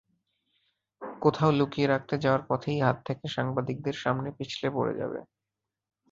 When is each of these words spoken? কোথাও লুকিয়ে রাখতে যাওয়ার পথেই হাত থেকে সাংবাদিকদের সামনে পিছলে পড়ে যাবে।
কোথাও 1.21 1.51
লুকিয়ে 1.51 1.87
রাখতে 1.87 2.15
যাওয়ার 2.23 2.43
পথেই 2.49 2.79
হাত 2.81 2.97
থেকে 3.05 3.25
সাংবাদিকদের 3.35 3.95
সামনে 4.03 4.29
পিছলে 4.37 4.67
পড়ে 4.75 4.93
যাবে। 4.95 5.19